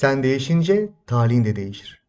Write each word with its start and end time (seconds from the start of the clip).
Sen 0.00 0.22
değişince 0.22 0.90
talihin 1.06 1.44
de 1.44 1.56
değişir. 1.56 2.02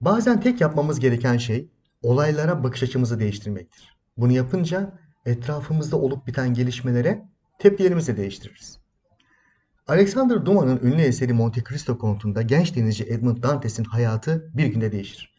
Bazen 0.00 0.40
tek 0.40 0.60
yapmamız 0.60 1.00
gereken 1.00 1.36
şey 1.36 1.68
olaylara 2.02 2.64
bakış 2.64 2.82
açımızı 2.82 3.20
değiştirmektir. 3.20 3.96
Bunu 4.16 4.32
yapınca 4.32 4.98
etrafımızda 5.26 5.96
olup 5.96 6.26
biten 6.26 6.54
gelişmelere 6.54 7.28
tepkilerimizi 7.58 8.12
de 8.12 8.16
değiştiririz. 8.16 8.78
Alexander 9.88 10.46
Dumas'ın 10.46 10.80
ünlü 10.82 11.02
eseri 11.02 11.32
Monte 11.32 11.64
Cristo 11.68 11.98
kontunda 11.98 12.42
genç 12.42 12.76
denizci 12.76 13.04
Edmund 13.04 13.42
Dantes'in 13.42 13.84
hayatı 13.84 14.50
bir 14.54 14.66
günde 14.66 14.92
değişir. 14.92 15.34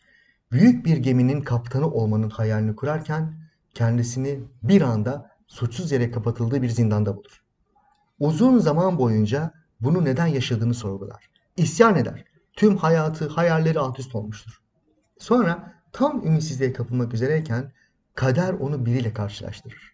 Büyük 0.52 0.86
bir 0.86 0.98
geminin 0.98 1.42
kaptanı 1.42 1.92
olmanın 1.92 2.30
hayalini 2.30 2.76
kurarken 2.76 3.34
kendisini 3.74 4.40
bir 4.64 4.82
anda 4.82 5.32
suçsuz 5.48 5.92
yere 5.92 6.12
kapatıldığı 6.12 6.62
bir 6.62 6.70
zindanda 6.70 7.18
bulur. 7.18 7.44
Uzun 8.20 8.60
zaman 8.60 8.98
boyunca 8.98 9.54
bunu 9.82 10.06
neden 10.06 10.28
yaşadığını 10.28 10.74
sorgular. 10.74 11.32
İsyan 11.58 11.96
eder. 11.96 12.26
Tüm 12.54 12.78
hayatı, 12.78 13.28
hayalleri 13.28 13.80
alt 13.80 14.00
üst 14.00 14.16
olmuştur. 14.16 14.62
Sonra 15.20 15.74
tam 15.92 16.28
ümitsizliğe 16.28 16.74
kapılmak 16.74 17.14
üzereyken 17.14 17.72
kader 18.16 18.54
onu 18.54 18.86
biriyle 18.86 19.14
karşılaştırır. 19.14 19.94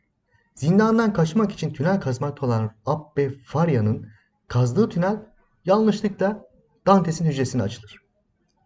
Zindandan 0.55 1.13
kaçmak 1.13 1.51
için 1.51 1.73
tünel 1.73 2.01
kazmakta 2.01 2.45
olan 2.45 2.71
Abbe 2.85 3.29
Farya'nın 3.29 4.07
kazdığı 4.47 4.89
tünel 4.89 5.25
yanlışlıkla 5.65 6.45
Dantes'in 6.87 7.25
hücresine 7.25 7.63
açılır. 7.63 8.01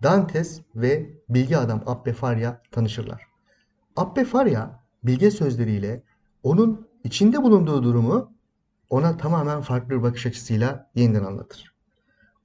Dantes 0.04 0.62
ve 0.76 1.10
bilgi 1.30 1.58
adam 1.58 1.84
Abbe 1.86 2.14
Farya 2.14 2.62
tanışırlar. 2.72 3.22
Abbe 3.96 4.26
Farya 4.26 4.84
bilge 5.04 5.32
sözleriyle 5.32 6.04
onun 6.44 6.88
içinde 7.04 7.44
bulunduğu 7.44 7.84
durumu 7.84 8.34
ona 8.90 9.18
tamamen 9.18 9.62
farklı 9.62 9.90
bir 9.90 10.04
bakış 10.04 10.26
açısıyla 10.26 10.92
yeniden 10.96 11.24
anlatır. 11.24 11.71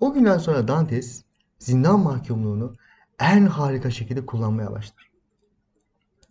O 0.01 0.13
günden 0.13 0.39
sonra 0.39 0.69
Dantes 0.69 1.25
zindan 1.59 2.01
mahkumluğunu 2.01 2.75
en 3.19 3.47
harika 3.47 3.91
şekilde 3.91 4.27
kullanmaya 4.27 4.73
başlar. 4.73 5.11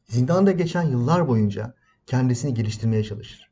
Zindanda 0.08 0.52
geçen 0.52 0.84
yıllar 0.84 1.28
boyunca 1.28 1.74
kendisini 2.06 2.54
geliştirmeye 2.54 3.04
çalışır. 3.04 3.52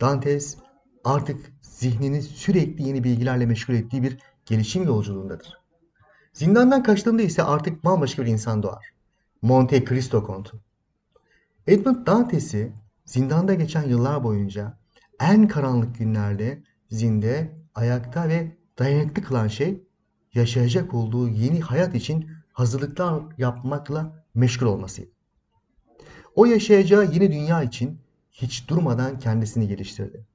Dantes 0.00 0.56
artık 1.04 1.52
zihnini 1.62 2.22
sürekli 2.22 2.88
yeni 2.88 3.04
bilgilerle 3.04 3.46
meşgul 3.46 3.74
ettiği 3.74 4.02
bir 4.02 4.18
gelişim 4.46 4.84
yolculuğundadır. 4.84 5.60
Zindandan 6.32 6.82
kaçtığında 6.82 7.22
ise 7.22 7.42
artık 7.42 7.84
bambaşka 7.84 8.24
bir 8.24 8.30
insan 8.30 8.62
doğar. 8.62 8.94
Monte 9.42 9.84
Cristo 9.84 10.24
Kontu. 10.24 10.60
Edmund 11.66 12.06
Dantes'i 12.06 12.72
zindanda 13.04 13.54
geçen 13.54 13.88
yıllar 13.88 14.24
boyunca 14.24 14.78
en 15.20 15.48
karanlık 15.48 15.98
günlerde 15.98 16.62
zinde, 16.90 17.56
ayakta 17.74 18.28
ve 18.28 18.56
dayanıklı 18.78 19.22
kılan 19.22 19.48
şey 19.48 19.82
yaşayacak 20.34 20.94
olduğu 20.94 21.28
yeni 21.28 21.60
hayat 21.60 21.94
için 21.94 22.30
hazırlıklar 22.52 23.22
yapmakla 23.38 24.24
meşgul 24.34 24.66
olmasıydı. 24.66 25.10
O 26.34 26.46
yaşayacağı 26.46 27.04
yeni 27.04 27.32
dünya 27.32 27.62
için 27.62 28.00
hiç 28.30 28.68
durmadan 28.68 29.18
kendisini 29.18 29.68
geliştirdi. 29.68 30.26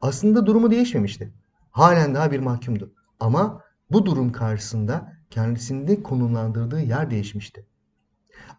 Aslında 0.00 0.46
durumu 0.46 0.70
değişmemişti. 0.70 1.32
Halen 1.70 2.14
daha 2.14 2.32
bir 2.32 2.40
mahkumdu. 2.40 2.92
Ama 3.20 3.62
bu 3.90 4.06
durum 4.06 4.32
karşısında 4.32 5.12
kendisini 5.30 6.02
konumlandırdığı 6.02 6.80
yer 6.80 7.10
değişmişti. 7.10 7.66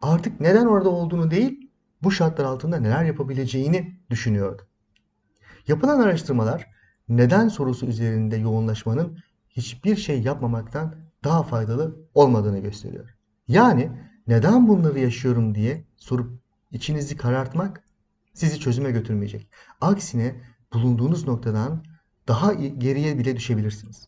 Artık 0.01 0.39
neden 0.39 0.65
orada 0.65 0.89
olduğunu 0.89 1.31
değil, 1.31 1.71
bu 2.03 2.11
şartlar 2.11 2.45
altında 2.45 2.79
neler 2.79 3.03
yapabileceğini 3.03 3.99
düşünüyordu. 4.09 4.67
Yapılan 5.67 5.99
araştırmalar 5.99 6.67
neden 7.09 7.47
sorusu 7.47 7.85
üzerinde 7.85 8.37
yoğunlaşmanın 8.37 9.17
hiçbir 9.49 9.95
şey 9.95 10.21
yapmamaktan 10.21 10.95
daha 11.23 11.43
faydalı 11.43 11.95
olmadığını 12.13 12.59
gösteriyor. 12.59 13.15
Yani 13.47 13.91
neden 14.27 14.67
bunları 14.67 14.99
yaşıyorum 14.99 15.55
diye 15.55 15.83
sorup 15.95 16.39
içinizi 16.71 17.17
karartmak 17.17 17.83
sizi 18.33 18.59
çözüme 18.59 18.91
götürmeyecek. 18.91 19.47
Aksine 19.81 20.35
bulunduğunuz 20.73 21.27
noktadan 21.27 21.83
daha 22.27 22.53
geriye 22.53 23.19
bile 23.19 23.35
düşebilirsiniz. 23.35 24.07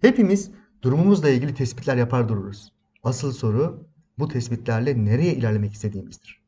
Hepimiz 0.00 0.50
durumumuzla 0.82 1.28
ilgili 1.28 1.54
tespitler 1.54 1.96
yapar 1.96 2.28
dururuz. 2.28 2.72
Asıl 3.02 3.32
soru 3.32 3.86
bu 4.18 4.28
tespitlerle 4.28 5.04
nereye 5.04 5.34
ilerlemek 5.34 5.72
istediğimizdir. 5.72 6.42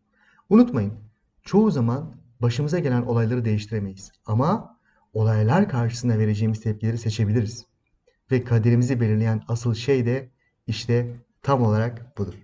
Unutmayın, 0.51 0.95
çoğu 1.43 1.71
zaman 1.71 2.15
başımıza 2.43 2.79
gelen 2.79 3.03
olayları 3.03 3.45
değiştiremeyiz. 3.45 4.13
Ama 4.27 4.76
olaylar 5.17 5.69
karşısında 5.69 6.19
vereceğimiz 6.19 6.61
tepkileri 6.61 6.99
seçebiliriz. 6.99 7.67
Ve 8.31 8.45
kaderimizi 8.45 9.01
belirleyen 9.01 9.43
asıl 9.49 9.75
şey 9.75 10.07
de 10.07 10.31
işte 10.67 11.17
tam 11.43 11.63
olarak 11.63 12.19
budur. 12.19 12.35